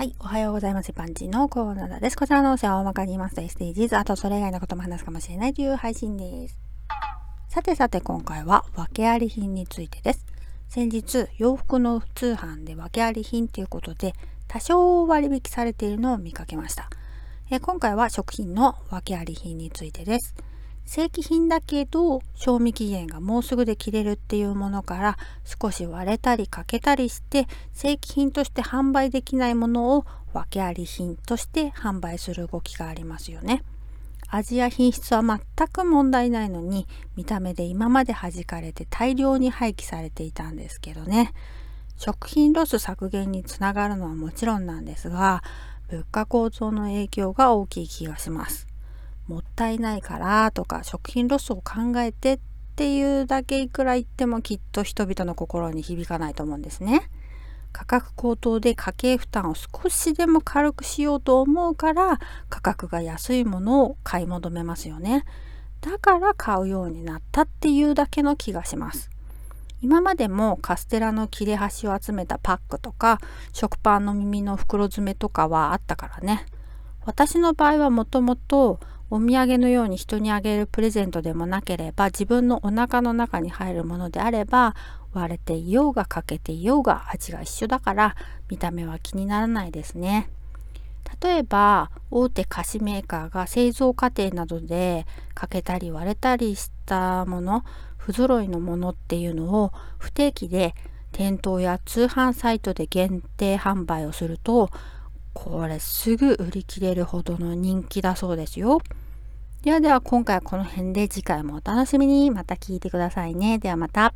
[0.00, 0.14] はい。
[0.18, 0.94] おはようございます。
[0.94, 2.16] パンチのコーナーです。
[2.16, 6.58] こちらの音声は大まかに言いますと SDGs、あとそれ以外のことも話すかもしれないという配信です。
[7.50, 10.24] さてさて今回は訳あり品についてです。
[10.70, 14.14] 先日、洋服の通販で訳あり品ということで
[14.48, 16.88] 多少割引されているのを見かけました。
[17.50, 20.34] え今回は食品の訳あり品についてです。
[20.84, 33.62] 正規品だけど賞味期限がもうすぐで切れるっていうものから少し割れたり欠けたりして正規品として販売できないものを訳あり品として販売する動きがありますよね。
[34.32, 41.32] 味や品質は全く問題ないのに見た目で今まで弾かれて大量に廃棄されていたんですけどね
[41.96, 45.42] 食品ロス削減につながるのはもちろんなんですが
[45.88, 48.69] 物価高騰の影響が大きい気がします
[49.30, 52.38] もったいないからとか食品ロスを考えてっ
[52.74, 57.08] ていうだけいくら言ってもきっと人々の心に響かないと思うんですね。
[57.72, 65.24] 価格高騰で家計負担を少しでも軽くしようと思うから価格が安いものを買い求めますよね。
[65.80, 69.10] だから買うようになったっていうだけの気がします。
[69.80, 73.20] 今までもカステラの切れ端を集めたパックとか
[73.52, 76.46] 食パンの耳の袋詰めとかはあったからね。
[77.06, 78.78] 私の場合はもともと
[79.10, 84.76] お土産のように人にあげるプレゼントでもなければ自分のお腹の中に入るものであれば
[85.12, 88.14] 割れていようが欠けていようが味が一緒だから
[88.48, 90.30] 見た目は気にならないですね。
[91.20, 97.64] 例えば大手菓子メーカーが製造過程などで欠けたり割れたりしたもの
[97.96, 100.74] 不揃いのものっていうのを不定期で
[101.12, 104.70] 店頭や通販サイトで限定販売をすると
[105.32, 108.80] これすぐ売り切れるほどの人気だそうですよ。
[109.62, 113.58] ではでは今回はこの辺で次回もお楽しみにまた聞いてくださいね。
[113.58, 114.14] ではまた。